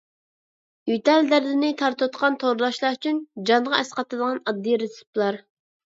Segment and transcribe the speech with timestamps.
[0.91, 5.45] يۆتەل دەردىنى تارتىۋاتقان تورداشلار ئۈچۈن جانغا ئەسقاتىدىغان ئاددىي رېتسېپلار.